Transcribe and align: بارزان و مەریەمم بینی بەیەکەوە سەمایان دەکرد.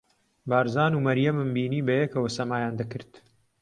بارزان 0.49 0.91
و 0.93 1.03
مەریەمم 1.05 1.49
بینی 1.55 1.85
بەیەکەوە 1.87 2.29
سەمایان 2.37 2.73
دەکرد. 2.79 3.11